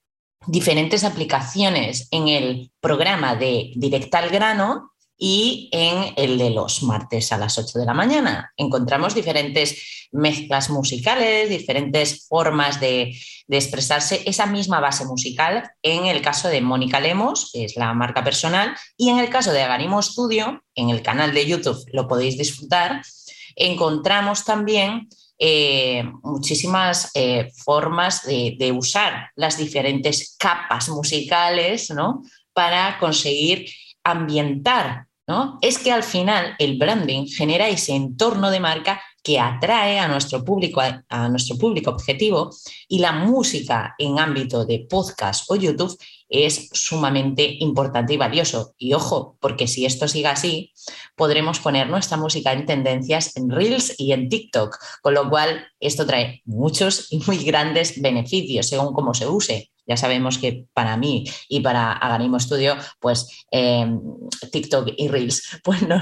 diferentes 0.47 1.05
aplicaciones 1.05 2.09
en 2.11 2.29
el 2.29 2.71
programa 2.81 3.37
de 3.37 3.73
Directa 3.77 4.21
al 4.21 4.31
Grano 4.31 4.93
y 5.19 5.69
en 5.73 6.13
el 6.17 6.39
de 6.39 6.51
los 6.51 6.83
martes 6.83 7.33
a 7.33 7.39
las 7.39 7.59
8 7.59 7.79
de 7.79 7.87
la 7.87 7.95
mañana. 7.95 8.53
Encontramos 8.57 9.15
diferentes 9.15 10.09
mezclas 10.13 10.71
musicales, 10.71 11.49
diferentes 11.49 12.27
formas 12.29 12.81
de, 12.81 13.17
expresarse 13.49 14.23
esa 14.27 14.47
misma 14.47 14.81
base 14.81 15.05
musical 15.05 15.71
en 15.83 16.07
el 16.07 16.21
caso 16.21 16.49
de 16.49 16.61
Mónica 16.61 16.99
Lemos, 16.99 17.51
que 17.53 17.65
es 17.65 17.77
la 17.77 17.95
marca 17.95 18.25
personal, 18.25 18.75
y 18.97 19.09
en 19.09 19.19
el 19.19 19.31
caso 19.31 19.53
de 19.53 19.63
Agarimo 19.63 20.03
Studio, 20.03 20.63
en 20.75 20.91
el 20.91 21.01
canal 21.01 21.33
de 21.33 21.47
YouTube 21.47 21.85
lo 21.93 22.09
podéis 22.09 22.37
disfrutar, 22.37 23.03
encontramos 23.55 24.45
también 24.45 25.09
eh, 25.39 26.03
muchísimas 26.23 27.11
eh, 27.15 27.53
formas 27.55 28.25
de, 28.25 28.57
de, 28.59 28.73
usar 28.73 29.31
las 29.37 29.59
diferentes 29.59 30.35
capas 30.39 30.89
musicales 30.89 31.91
¿no? 31.91 32.23
para 32.53 32.99
conseguir 32.99 33.67
ambientar. 34.03 35.06
¿No? 35.27 35.59
Es 35.61 35.79
que 35.79 35.93
al 35.93 36.03
final 36.03 36.55
el 36.59 36.79
branding 36.79 37.27
genera 37.27 37.69
ese 37.69 37.95
entorno 37.95 38.51
de 38.51 38.61
marca 38.61 39.01
que 39.23 39.41
atrae 39.41 39.99
a 39.99 40.07
nuestro 40.07 40.45
público, 40.45 40.81
a, 40.81 41.05
a 41.09 41.29
nuestro 41.29 41.59
público 41.59 41.91
objetivo 41.91 42.51
y 42.87 43.01
la 43.01 43.13
música 43.13 43.95
en 43.99 44.21
ámbito 44.21 44.65
de 44.65 44.87
podcast 44.89 45.51
o 45.51 45.57
YouTube 45.57 45.99
es 46.29 46.69
sumamente 46.73 47.57
importante 47.61 48.15
y 48.15 48.17
valioso. 48.17 48.75
Y 48.79 48.95
ojo, 48.95 49.37
porque 49.41 49.67
si 49.67 49.87
esto 49.87 50.09
sigue 50.09 50.29
así, 50.29 50.73
podremos 51.15 51.61
poner 51.61 51.89
nuestra 51.89 52.17
música 52.17 52.53
en 52.53 52.67
tendencias 52.67 53.37
en 53.37 53.51
Reels 53.51 53.95
y 53.99 54.13
en 54.13 54.29
TikTok, 54.29 54.77
con 55.03 55.15
lo 55.15 55.29
cual 55.29 55.67
esto 55.81 56.07
trae 56.07 56.43
muchos 56.45 57.09
y 57.11 57.19
muy 57.27 57.39
grandes 57.39 58.01
beneficios 58.01 58.69
según 58.69 58.93
cómo 58.93 59.15
se 59.15 59.27
use. 59.27 59.71
Ya 59.89 59.97
sabemos 59.97 60.39
que 60.39 60.67
para 60.75 60.97
mí 60.97 61.25
y 61.49 61.61
para 61.61 61.93
Agarimo 61.93 62.41
Studio, 62.41 62.77
pues 62.99 63.47
eh, 63.53 63.87
TikTok 64.51 64.91
y 64.97 65.07
Reels, 65.07 65.61
pues 65.63 65.83
no, 65.83 66.01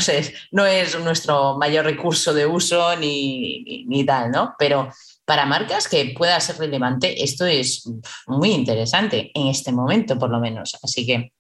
no 0.53 0.67
es 0.67 0.99
nuestro 1.01 1.59
mayor 1.59 1.85
recurso 1.85 2.33
de 2.33 2.47
uso 2.47 2.97
ni, 2.97 3.63
ni, 3.63 3.85
ni 3.85 4.07
tal, 4.07 4.31
¿no? 4.31 4.55
Pero 4.59 4.89
para 5.25 5.47
marcas 5.47 5.89
que 5.89 6.15
pueda 6.17 6.39
ser 6.41 6.59
relevante, 6.59 7.23
esto 7.23 7.47
es 7.47 7.89
muy 8.27 8.51
interesante 8.51 9.31
en 9.35 9.49
este 9.49 9.73
momento, 9.73 10.19
por 10.19 10.31
lo 10.31 10.39
menos. 10.39 10.77
Así 10.83 11.07
que, 11.07 11.33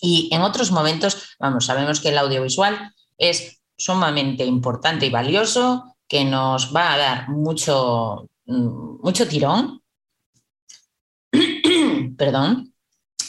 y 0.00 0.28
en 0.32 0.42
otros 0.42 0.70
momentos, 0.70 1.36
vamos, 1.38 1.66
sabemos 1.66 2.00
que 2.00 2.08
el 2.08 2.18
audiovisual 2.18 2.92
es 3.16 3.60
sumamente 3.76 4.44
importante 4.44 5.06
y 5.06 5.10
valioso, 5.10 5.96
que 6.08 6.24
nos 6.24 6.74
va 6.74 6.94
a 6.94 6.98
dar 6.98 7.28
mucho, 7.28 8.28
mucho 8.46 9.28
tirón. 9.28 9.82
Perdón. 12.16 12.74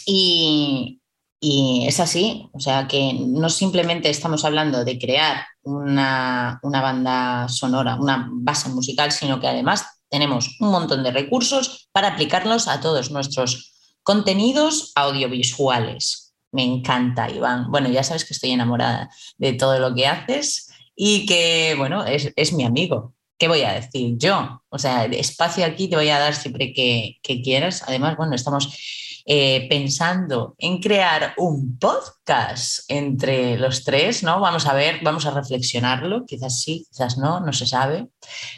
Y, 0.05 1.01
y, 1.39 1.85
es 1.87 1.99
así, 1.99 2.49
o 2.53 2.59
sea 2.59 2.87
que 2.87 3.13
no 3.13 3.49
simplemente 3.49 4.09
estamos 4.09 4.43
hablando 4.43 4.83
de 4.83 4.97
crear 4.97 5.45
una, 5.61 6.59
una 6.63 6.81
banda 6.81 7.47
sonora, 7.47 7.95
una 7.95 8.27
base 8.31 8.69
musical, 8.69 9.11
sino 9.11 9.39
que 9.39 9.47
además 9.47 9.98
tenemos 10.09 10.57
un 10.59 10.71
montón 10.71 11.03
de 11.03 11.11
recursos 11.11 11.89
para 11.91 12.09
aplicarlos 12.09 12.67
a 12.67 12.81
todos 12.81 13.11
nuestros 13.11 13.73
contenidos 14.03 14.91
audiovisuales. 14.95 16.33
Me 16.51 16.63
encanta, 16.63 17.29
Iván. 17.29 17.69
Bueno, 17.69 17.89
ya 17.89 18.03
sabes 18.03 18.25
que 18.25 18.33
estoy 18.33 18.51
enamorada 18.51 19.09
de 19.37 19.53
todo 19.53 19.79
lo 19.79 19.93
que 19.93 20.07
haces 20.07 20.69
y 20.95 21.25
que, 21.25 21.75
bueno, 21.77 22.05
es, 22.05 22.33
es 22.35 22.53
mi 22.53 22.63
amigo. 22.63 23.13
¿Qué 23.37 23.47
voy 23.47 23.61
a 23.61 23.73
decir 23.73 24.17
yo? 24.17 24.63
O 24.69 24.79
sea, 24.79 25.05
espacio 25.05 25.65
aquí 25.65 25.87
te 25.87 25.95
voy 25.95 26.09
a 26.09 26.19
dar 26.19 26.35
siempre 26.35 26.73
que, 26.73 27.19
que 27.21 27.41
quieras. 27.41 27.83
Además, 27.87 28.17
bueno, 28.17 28.35
estamos 28.35 29.21
eh, 29.25 29.67
pensando 29.69 30.55
en 30.57 30.81
crear 30.81 31.35
un 31.37 31.77
podcast 31.77 32.79
entre 32.87 33.57
los 33.57 33.83
tres, 33.83 34.23
¿no? 34.23 34.39
Vamos 34.39 34.65
a 34.65 34.73
ver, 34.73 35.01
vamos 35.03 35.25
a 35.27 35.31
reflexionarlo. 35.31 36.25
Quizás 36.25 36.61
sí, 36.61 36.87
quizás 36.89 37.17
no, 37.17 37.39
no 37.39 37.53
se 37.53 37.67
sabe. 37.67 38.07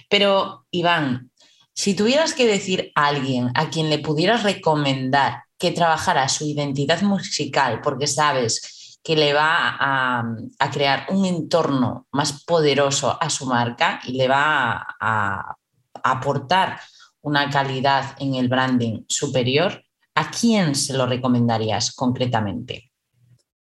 Pero, 0.09 0.65
Iván, 0.71 1.30
si 1.73 1.95
tuvieras 1.95 2.33
que 2.33 2.47
decir 2.47 2.91
a 2.95 3.07
alguien 3.07 3.51
a 3.55 3.69
quien 3.69 3.89
le 3.89 3.99
pudieras 3.99 4.43
recomendar 4.43 5.43
que 5.57 5.71
trabajara 5.71 6.27
su 6.27 6.45
identidad 6.45 7.01
musical 7.01 7.81
porque 7.81 8.07
sabes 8.07 8.99
que 9.03 9.15
le 9.15 9.33
va 9.33 9.77
a, 9.79 10.71
crear 10.71 11.07
un 11.09 11.25
entorno 11.25 12.07
más 12.11 12.43
poderoso 12.43 13.17
a 13.19 13.29
su 13.29 13.45
marca 13.47 13.99
y 14.05 14.13
le 14.13 14.27
va 14.27 14.73
a, 14.73 14.85
a 14.99 15.57
aportar 16.03 16.79
una 17.21 17.49
calidad 17.49 18.15
en 18.19 18.35
el 18.35 18.47
branding 18.47 19.03
superior, 19.07 19.83
¿a 20.15 20.29
quién 20.29 20.75
se 20.75 20.93
lo 20.93 21.05
recomendarías 21.05 21.93
concretamente? 21.93 22.90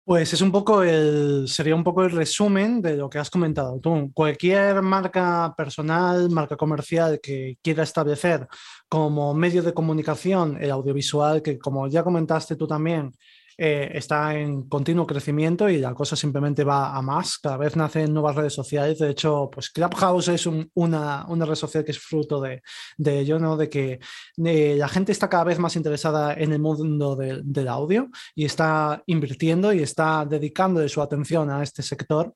Pues 0.05 0.33
es 0.33 0.41
un 0.41 0.51
poco 0.51 0.83
el, 0.83 1.47
sería 1.47 1.75
un 1.75 1.85
poco 1.85 2.03
el 2.03 2.11
resumen 2.11 2.83
de 2.83 2.97
lo 2.97 3.09
que 3.09 3.19
has 3.19 3.31
comentado 3.31 3.79
tú. 3.81 4.11
Cualquier 4.13 4.83
marca 4.83 5.55
personal, 5.57 6.31
marca 6.31 6.57
comercial 6.57 7.21
que 7.23 7.59
quiera 7.63 7.85
establecer 7.85 8.49
como 8.89 9.35
medio 9.35 9.63
de 9.63 9.73
comunicación 9.73 10.59
el 10.61 10.71
audiovisual, 10.73 11.43
que 11.43 11.59
como 11.59 11.87
ya 11.87 12.03
comentaste 12.03 12.57
tú 12.57 12.67
también, 12.67 13.13
eh, 13.63 13.91
está 13.93 14.35
en 14.35 14.63
continuo 14.71 15.07
crecimiento 15.07 15.69
y 15.69 15.77
la 15.77 15.93
cosa 15.93 16.17
simplemente 16.17 16.65
va 16.65 16.97
a 16.97 17.03
más. 17.03 17.37
Cada 17.37 17.59
vez 17.59 17.77
nacen 17.77 18.11
nuevas 18.15 18.35
redes 18.35 18.55
sociales. 18.55 18.99
De 18.99 19.11
hecho, 19.11 19.51
pues 19.53 19.69
Clubhouse 19.69 20.29
es 20.29 20.47
un, 20.47 20.71
una, 20.73 21.27
una, 21.29 21.45
red 21.45 21.57
social 21.57 21.85
que 21.85 21.91
es 21.91 21.99
fruto 21.99 22.41
de, 22.41 22.63
de 22.97 23.21
ello, 23.21 23.39
¿no? 23.39 23.59
De 23.59 23.69
que 23.69 24.01
eh, 24.43 24.77
la 24.79 24.89
gente 24.89 25.13
está 25.13 25.29
cada 25.29 25.45
vez 25.45 25.59
más 25.59 25.77
interesada 25.77 26.33
en 26.33 26.55
el 26.55 26.59
mundo 26.59 27.17
de, 27.17 27.43
del 27.45 27.69
audio 27.69 28.09
y 28.35 28.47
está 28.47 29.03
invirtiendo 29.05 29.75
y 29.75 29.81
está 29.81 30.25
dedicando 30.25 30.89
su 30.89 31.03
atención 31.03 31.51
a 31.51 31.63
este 31.63 31.83
sector. 31.83 32.33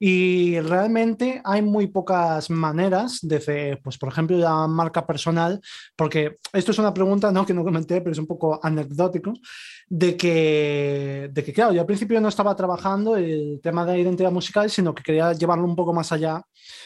Y 0.00 0.58
realmente 0.58 1.40
hay 1.44 1.62
muy 1.62 1.86
pocas 1.86 2.50
maneras 2.50 3.20
de, 3.22 3.78
pues 3.80 3.96
por 3.96 4.08
ejemplo, 4.08 4.36
la 4.38 4.66
marca 4.66 5.06
personal, 5.06 5.60
porque 5.94 6.34
esto 6.52 6.72
es 6.72 6.78
una 6.80 6.92
pregunta 6.92 7.30
¿no? 7.30 7.46
que 7.46 7.54
no 7.54 7.62
comenté, 7.62 8.00
pero 8.00 8.10
es 8.10 8.18
un 8.18 8.26
poco 8.26 8.58
anecdótico, 8.60 9.34
de 9.88 10.16
que 10.16 10.63
que, 10.64 11.30
de 11.32 11.44
que, 11.44 11.52
claro, 11.52 11.72
yo 11.72 11.80
al 11.80 11.86
principio 11.86 12.20
no 12.20 12.28
estaba 12.28 12.54
trabajando 12.56 13.16
el 13.16 13.60
tema 13.62 13.84
de 13.84 13.92
la 13.92 13.98
identidad 13.98 14.32
musical, 14.32 14.70
sino 14.70 14.94
que 14.94 15.02
quería 15.02 15.32
llevarlo 15.32 15.64
un 15.64 15.76
poco 15.76 15.92
más 15.92 16.12
allá 16.12 16.42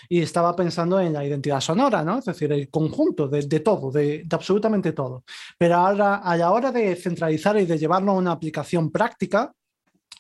y 0.09 0.21
estaba 0.21 0.55
pensando 0.57 1.01
en 1.01 1.13
la 1.13 1.25
identidad 1.25 1.61
sonora, 1.61 2.03
¿no? 2.05 2.19
Es 2.19 2.25
decir, 2.25 2.53
el 2.53 2.69
conjunto 2.71 3.29
de, 3.29 3.43
de 3.43 3.61
todo, 3.61 3.91
de, 3.91 4.25
de, 4.25 4.37
absolutamente 4.37 4.93
todo. 4.93 5.25
Pero 5.57 5.77
ahora, 5.77 6.17
a 6.17 6.37
la 6.37 6.51
hora 6.51 6.73
de 6.73 6.97
centralizar 6.97 7.59
y 7.59 7.67
de 7.67 7.79
llevarlo 7.79 8.13
a 8.13 8.17
una 8.17 8.33
aplicación 8.33 8.91
práctica, 8.91 9.53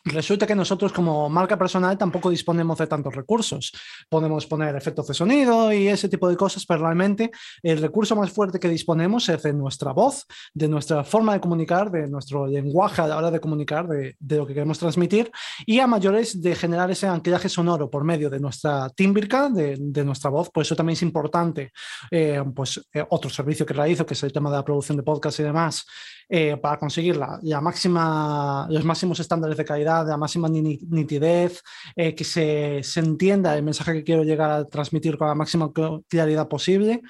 Resulta 0.08 0.46
que 0.46 0.54
nosotros 0.54 0.92
como 0.92 1.28
marca 1.28 1.58
personal 1.58 1.98
tampoco 1.98 2.30
disponemos 2.30 2.78
de 2.78 2.86
tantos 2.86 3.14
recursos. 3.14 3.72
Podemos 4.08 4.46
poner 4.46 4.74
efectos 4.76 5.06
de 5.08 5.14
sonido 5.14 5.72
y 5.72 5.88
ese 5.88 6.08
tipo 6.08 6.28
de 6.28 6.36
cosas, 6.36 6.64
pero 6.66 6.80
realmente 6.80 7.30
el 7.62 7.80
recurso 7.80 8.16
más 8.16 8.30
fuerte 8.30 8.58
que 8.58 8.68
disponemos 8.68 9.28
es 9.28 9.42
de 9.42 9.52
nuestra 9.52 9.92
voz, 9.92 10.26
de 10.54 10.68
nuestra 10.68 11.04
forma 11.04 11.34
de 11.34 11.40
comunicar, 11.40 11.90
de 11.90 12.08
nuestro 12.08 12.46
lenguaje 12.46 13.02
a 13.02 13.06
la 13.06 13.16
hora 13.16 13.30
de 13.30 13.40
comunicar, 13.40 13.86
de, 13.86 14.16
de 14.18 14.36
lo 14.36 14.46
que 14.46 14.54
queremos 14.54 14.78
transmitir 14.78 15.30
y 15.66 15.80
a 15.80 15.86
mayores 15.86 16.40
de 16.40 16.54
generar 16.54 16.90
ese 16.90 17.06
anclaje 17.06 17.48
sonoro 17.48 17.90
por 17.90 18.04
medio 18.04 18.30
de 18.30 18.40
nuestra 18.40 18.88
tímbrica, 18.90 19.48
de, 19.48 19.76
de 19.78 20.04
nuestra 20.04 20.30
voz. 20.30 20.50
Por 20.50 20.62
eso 20.62 20.74
también 20.74 20.94
es 20.94 21.02
importante 21.02 21.72
eh, 22.10 22.42
pues, 22.54 22.80
eh, 22.92 23.04
otro 23.10 23.30
servicio 23.30 23.66
que 23.66 23.74
realizo, 23.74 24.06
que 24.06 24.14
es 24.14 24.22
el 24.22 24.32
tema 24.32 24.50
de 24.50 24.56
la 24.56 24.64
producción 24.64 24.96
de 24.96 25.02
podcast 25.02 25.40
y 25.40 25.42
demás, 25.42 25.84
eh, 26.28 26.56
para 26.56 26.78
conseguir 26.78 27.16
la, 27.16 27.38
la, 27.42 27.60
máxima, 27.60 28.66
los 28.70 28.84
máximos 28.84 29.18
estándares 29.20 29.56
de 29.56 29.64
calidad, 29.64 29.97
la 30.06 30.16
máxima 30.16 30.48
nitidez, 30.48 31.62
eh, 31.96 32.14
que 32.14 32.24
se, 32.24 32.80
se, 32.82 33.00
entienda 33.00 33.56
el 33.56 33.62
mensaje 33.62 33.92
que 33.92 34.04
quiero 34.04 34.22
llegar 34.22 34.50
a 34.50 34.64
transmitir 34.64 35.16
con 35.16 35.28
la 35.28 35.34
máxima 35.34 35.70
claridad 36.08 36.48
posible. 36.48 37.02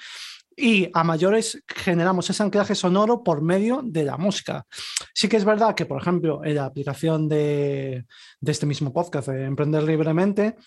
Y 0.55 0.89
a 0.93 1.05
mayores 1.05 1.63
generamos 1.67 2.29
ese 2.29 2.43
anclaje 2.43 2.75
sonoro 2.75 3.23
por 3.23 3.41
medio 3.41 3.81
de 3.81 4.03
la 4.03 4.17
música. 4.17 4.65
Sí 5.13 5.29
que 5.29 5.37
es 5.37 5.45
verdad 5.45 5.73
que, 5.73 5.85
por 5.85 6.01
ejemplo, 6.01 6.43
en 6.43 6.55
la 6.55 6.65
aplicación 6.65 7.29
de, 7.29 8.05
de 8.41 8.51
este 8.51 8.65
mismo 8.65 8.91
podcast, 8.91 9.29
de 9.29 9.45
Emprender 9.45 9.83
Libremente, 9.83 10.57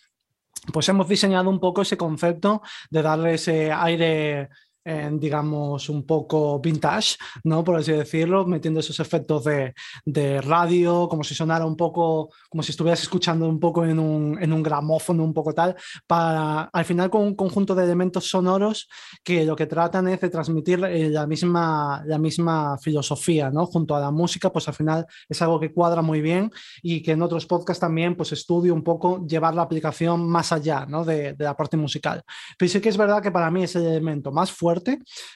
pues 0.72 0.88
hemos 0.88 1.08
diseñado 1.08 1.50
un 1.50 1.60
poco 1.60 1.82
ese 1.82 1.96
concepto 1.96 2.62
de 2.90 3.02
darle 3.02 3.34
ese 3.34 3.72
aire 3.72 4.48
en, 4.84 5.18
digamos, 5.20 5.88
un 5.88 6.04
poco 6.04 6.58
vintage, 6.60 7.16
¿no? 7.44 7.62
Por 7.62 7.76
así 7.76 7.92
decirlo, 7.92 8.46
metiendo 8.46 8.80
esos 8.80 8.98
efectos 9.00 9.44
de, 9.44 9.74
de, 10.04 10.40
radio, 10.40 11.08
como 11.08 11.22
si 11.22 11.34
sonara 11.34 11.64
un 11.64 11.76
poco, 11.76 12.30
como 12.50 12.62
si 12.62 12.72
estuvieras 12.72 13.02
escuchando 13.02 13.48
un 13.48 13.60
poco 13.60 13.84
en 13.84 13.98
un, 13.98 14.38
en 14.40 14.52
un 14.52 14.62
gramófono, 14.62 15.24
un 15.24 15.34
poco 15.34 15.52
tal, 15.52 15.76
para 16.06 16.62
al 16.62 16.84
final 16.84 17.10
con 17.10 17.22
un 17.22 17.34
conjunto 17.34 17.74
de 17.74 17.84
elementos 17.84 18.28
sonoros 18.28 18.88
que 19.22 19.44
lo 19.44 19.54
que 19.54 19.66
tratan 19.66 20.08
es 20.08 20.20
de 20.20 20.30
transmitir 20.30 20.80
la 20.80 21.26
misma, 21.26 22.02
la 22.06 22.18
misma 22.18 22.76
filosofía, 22.78 23.50
¿no? 23.50 23.66
Junto 23.66 23.94
a 23.94 24.00
la 24.00 24.10
música, 24.10 24.50
pues 24.50 24.66
al 24.68 24.74
final 24.74 25.06
es 25.28 25.40
algo 25.42 25.60
que 25.60 25.72
cuadra 25.72 26.02
muy 26.02 26.20
bien 26.20 26.50
y 26.82 27.02
que 27.02 27.12
en 27.12 27.22
otros 27.22 27.46
podcasts 27.46 27.80
también, 27.80 28.16
pues 28.16 28.32
estudio 28.32 28.74
un 28.74 28.82
poco 28.82 29.24
llevar 29.26 29.54
la 29.54 29.62
aplicación 29.62 30.28
más 30.28 30.52
allá, 30.52 30.86
¿no? 30.86 31.04
De, 31.04 31.34
de 31.34 31.44
la 31.44 31.56
parte 31.56 31.76
musical. 31.76 32.22
Pero 32.58 32.70
sí 32.70 32.80
que 32.80 32.88
es 32.88 32.96
verdad 32.96 33.22
que 33.22 33.30
para 33.30 33.50
mí 33.50 33.62
es 33.64 33.76
el 33.76 33.86
elemento 33.86 34.32
más 34.32 34.50
fuerte 34.50 34.71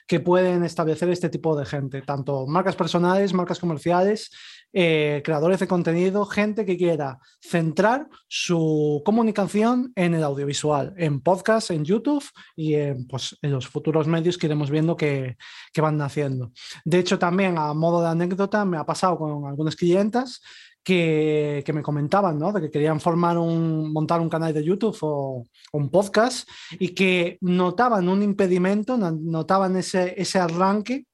que 0.07 0.21
pueden 0.21 0.65
establecer 0.65 1.09
este 1.11 1.29
tipo 1.29 1.57
de 1.57 1.67
gente, 1.67 2.03
tanto 2.03 2.47
marcas 2.47 2.77
personales, 2.77 3.33
marcas 3.33 3.59
comerciales, 3.59 4.31
eh, 4.73 5.23
creadores 5.25 5.61
de 5.61 5.69
contenido, 5.69 6.27
gente 6.27 6.67
que 6.67 6.77
quiera 6.77 7.19
centrar 7.41 8.09
su 8.29 9.03
comunicación 9.05 9.93
en 9.95 10.15
el 10.15 10.23
audiovisual, 10.23 10.95
en 10.97 11.21
podcast, 11.21 11.71
en 11.71 11.85
YouTube 11.85 12.25
y 12.55 12.75
en, 12.75 13.07
pues, 13.07 13.37
en 13.43 13.53
los 13.53 13.67
futuros 13.67 14.07
medios 14.07 14.37
que 14.37 14.47
iremos 14.47 14.71
viendo 14.71 14.97
que, 14.97 15.37
que 15.73 15.81
van 15.81 15.97
naciendo. 15.97 16.53
De 16.85 16.99
hecho, 16.99 17.19
también 17.19 17.57
a 17.59 17.73
modo 17.75 18.03
de 18.03 18.09
anécdota, 18.09 18.65
me 18.65 18.77
ha 18.77 18.85
pasado 18.85 19.17
con 19.19 19.47
algunas 19.47 19.77
clientas 19.77 20.43
que, 20.87 21.65
que, 21.67 21.73
me 21.73 21.83
comentaban, 21.83 22.39
¿no? 22.39 22.53
De 22.53 22.61
que 22.61 22.71
querían 22.71 23.01
formar 23.01 23.37
un, 23.39 23.93
montar 23.93 24.21
un 24.21 24.29
canal 24.29 24.55
de 24.55 24.63
YouTube 24.63 24.97
o, 25.01 25.43
un 25.73 25.91
podcast 25.91 26.49
y 26.79 26.91
que 26.91 27.39
notaban 27.41 28.09
un 28.09 28.23
impedimento, 28.23 28.97
notaban 28.97 29.77
ese, 29.77 30.15
ese 30.17 30.39
arranque 30.39 31.05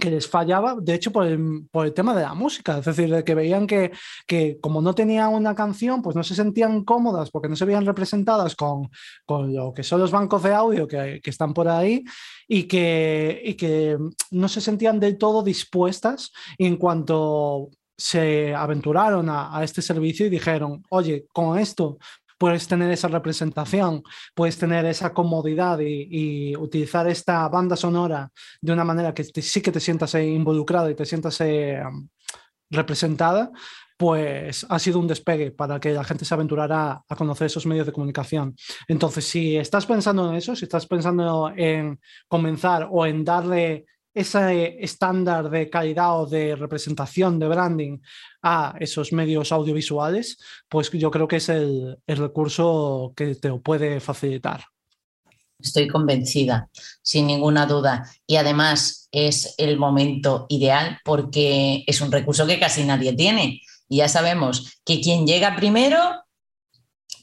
que 0.00 0.10
les 0.10 0.28
fallaba, 0.28 0.76
de 0.80 0.94
hecho, 0.94 1.12
por 1.12 1.26
el, 1.26 1.68
por 1.70 1.86
el, 1.86 1.94
tema 1.94 2.12
de 2.12 2.22
la 2.22 2.34
música, 2.34 2.78
es 2.78 2.84
decir, 2.84 3.08
de 3.08 3.22
que 3.22 3.36
veían 3.36 3.68
que, 3.68 3.92
que, 4.26 4.58
como 4.60 4.82
no 4.82 4.94
tenía 4.94 5.28
una 5.28 5.54
canción, 5.54 6.02
pues 6.02 6.16
no 6.16 6.24
se 6.24 6.34
sentían 6.34 6.84
cómodas 6.84 7.30
porque 7.30 7.48
no 7.48 7.54
se 7.54 7.64
veían 7.64 7.86
representadas 7.86 8.56
con, 8.56 8.90
con 9.24 9.54
lo 9.54 9.72
que 9.72 9.84
son 9.84 10.00
los 10.00 10.10
bancos 10.10 10.42
de 10.42 10.54
audio 10.54 10.88
que, 10.88 11.20
que 11.22 11.30
están 11.30 11.54
por 11.54 11.68
ahí 11.68 12.02
y 12.48 12.64
que, 12.64 13.40
y 13.44 13.54
que 13.54 13.96
no 14.32 14.48
se 14.48 14.60
sentían 14.60 14.98
del 14.98 15.18
todo 15.18 15.44
dispuestas 15.44 16.32
en 16.58 16.76
cuanto 16.76 17.70
se 17.98 18.54
aventuraron 18.54 19.28
a, 19.28 19.60
este 19.64 19.82
servicio 19.82 20.26
y 20.26 20.30
dijeron, 20.30 20.84
oye, 20.90 21.26
con 21.32 21.58
esto 21.58 21.98
puedes 22.38 22.68
tener 22.68 22.92
esa 22.92 23.08
representación, 23.08 24.04
puedes 24.34 24.56
tener 24.56 24.86
esa 24.86 25.12
comodidad 25.12 25.80
y, 25.80 26.06
y 26.08 26.56
utilizar 26.56 27.08
esta 27.08 27.48
banda 27.48 27.76
sonora 27.76 28.30
de 28.60 28.72
una 28.72 28.84
manera 28.84 29.12
que 29.12 29.24
te, 29.24 29.42
sí 29.42 29.60
que 29.60 29.72
te 29.72 29.80
sientas 29.80 30.14
involucrado 30.14 30.88
y 30.88 30.94
te 30.94 31.04
sientas 31.04 31.40
eh, 31.40 31.82
representada, 32.70 33.50
pues 33.96 34.64
ha 34.68 34.78
sido 34.78 35.00
un 35.00 35.08
despegue 35.08 35.50
para 35.50 35.80
que 35.80 35.92
la 35.92 36.04
gente 36.04 36.24
se 36.24 36.32
aventurara 36.32 37.02
a 37.08 37.16
conocer 37.16 37.46
esos 37.46 37.66
medios 37.66 37.86
de 37.86 37.92
comunicación. 37.92 38.54
Entonces, 38.86 39.26
si 39.26 39.56
estás 39.56 39.86
pensando 39.86 40.30
en 40.30 40.36
eso, 40.36 40.54
si 40.54 40.66
estás 40.66 40.86
pensando 40.86 41.52
en 41.56 41.98
comenzar 42.28 42.86
o 42.88 43.04
en 43.04 43.24
darle 43.24 43.86
ese 44.18 44.82
estándar 44.82 45.48
de 45.50 45.70
calidad 45.70 46.20
o 46.20 46.26
de 46.26 46.56
representación, 46.56 47.38
de 47.38 47.48
branding 47.48 47.98
a 48.42 48.74
esos 48.80 49.12
medios 49.12 49.52
audiovisuales, 49.52 50.38
pues 50.68 50.90
yo 50.90 51.10
creo 51.10 51.28
que 51.28 51.36
es 51.36 51.48
el, 51.48 51.98
el 52.06 52.16
recurso 52.16 53.12
que 53.16 53.34
te 53.34 53.52
puede 53.54 54.00
facilitar. 54.00 54.64
Estoy 55.60 55.88
convencida, 55.88 56.68
sin 57.02 57.26
ninguna 57.26 57.66
duda. 57.66 58.08
Y 58.26 58.36
además 58.36 59.08
es 59.10 59.54
el 59.58 59.76
momento 59.76 60.46
ideal 60.48 60.98
porque 61.04 61.82
es 61.86 62.00
un 62.00 62.12
recurso 62.12 62.46
que 62.46 62.60
casi 62.60 62.84
nadie 62.84 63.12
tiene. 63.14 63.60
Y 63.88 63.98
ya 63.98 64.08
sabemos 64.08 64.80
que 64.84 65.00
quien 65.00 65.26
llega 65.26 65.56
primero, 65.56 65.98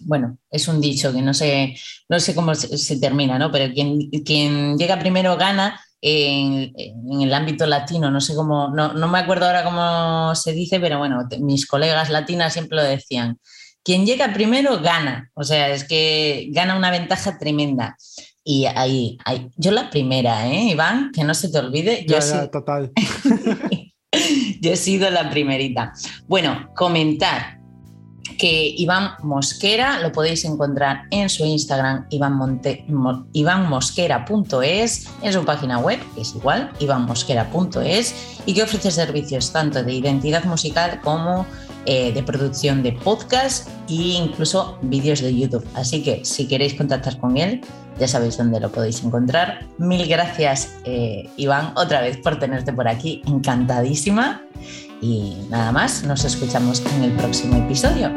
bueno, 0.01 0.37
es 0.49 0.67
un 0.67 0.81
dicho 0.81 1.13
que 1.13 1.21
no 1.21 1.33
sé, 1.33 1.77
no 2.09 2.19
sé 2.19 2.35
cómo 2.35 2.55
se, 2.55 2.99
termina, 2.99 3.39
¿no? 3.39 3.51
Pero 3.51 3.73
quien 3.73 4.77
llega 4.77 4.99
primero 4.99 5.37
gana 5.37 5.79
en, 6.01 6.73
en, 6.75 7.21
el 7.21 7.33
ámbito 7.33 7.65
latino, 7.65 8.11
no 8.11 8.21
sé 8.21 8.35
cómo, 8.35 8.69
no, 8.69 8.93
no, 8.93 9.07
me 9.07 9.19
acuerdo 9.19 9.45
ahora 9.45 9.63
cómo 9.63 10.35
se 10.35 10.53
dice, 10.53 10.79
pero 10.79 10.97
bueno, 10.97 11.27
mis 11.39 11.65
colegas 11.65 12.09
latinas 12.09 12.53
siempre 12.53 12.77
lo 12.77 12.83
decían. 12.83 13.39
Quien 13.83 14.05
llega 14.05 14.33
primero 14.33 14.79
gana, 14.81 15.29
o 15.35 15.43
sea, 15.43 15.69
es 15.69 15.83
que 15.83 16.47
gana 16.51 16.75
una 16.75 16.91
ventaja 16.91 17.37
tremenda. 17.37 17.95
Y 18.43 18.65
ahí, 18.65 19.17
ahí 19.25 19.49
yo 19.57 19.71
la 19.71 19.89
primera, 19.89 20.47
¿eh, 20.47 20.69
Iván? 20.71 21.11
Que 21.11 21.23
no 21.23 21.33
se 21.33 21.49
te 21.49 21.59
olvide. 21.59 22.05
Ya, 22.07 22.19
yo 22.19 22.25
ya, 22.25 22.51
total. 22.51 22.91
yo 24.61 24.71
he 24.71 24.75
sido 24.75 25.09
la 25.09 25.29
primerita. 25.29 25.93
Bueno, 26.27 26.69
comentar 26.75 27.54
que 28.37 28.73
Iván 28.77 29.11
Mosquera 29.23 29.99
lo 29.99 30.11
podéis 30.11 30.45
encontrar 30.45 31.03
en 31.11 31.29
su 31.29 31.45
Instagram 31.45 32.07
ivanmosquera.es, 33.33 35.07
en 35.21 35.33
su 35.33 35.45
página 35.45 35.79
web, 35.79 35.99
que 36.15 36.21
es 36.21 36.35
igual, 36.35 36.71
ivanmosquera.es, 36.79 38.15
y 38.45 38.53
que 38.53 38.63
ofrece 38.63 38.91
servicios 38.91 39.51
tanto 39.51 39.83
de 39.83 39.93
identidad 39.93 40.43
musical 40.45 40.99
como 41.03 41.45
eh, 41.87 42.11
de 42.13 42.23
producción 42.23 42.81
de 42.81 42.93
podcast 42.93 43.67
e 43.87 44.17
incluso 44.17 44.79
vídeos 44.81 45.21
de 45.21 45.37
YouTube. 45.37 45.63
Así 45.75 46.01
que 46.01 46.25
si 46.25 46.47
queréis 46.47 46.73
contactar 46.73 47.19
con 47.19 47.37
él, 47.37 47.61
ya 47.99 48.07
sabéis 48.07 48.37
dónde 48.37 48.59
lo 48.59 48.71
podéis 48.71 49.03
encontrar. 49.03 49.67
Mil 49.77 50.07
gracias, 50.07 50.73
eh, 50.85 51.29
Iván, 51.37 51.73
otra 51.75 52.01
vez 52.01 52.17
por 52.17 52.39
tenerte 52.39 52.73
por 52.73 52.87
aquí. 52.87 53.21
Encantadísima. 53.27 54.41
Y 55.01 55.35
nada 55.49 55.71
más, 55.71 56.03
nos 56.03 56.23
escuchamos 56.23 56.81
en 56.95 57.03
el 57.03 57.11
próximo 57.13 57.57
episodio. 57.57 58.11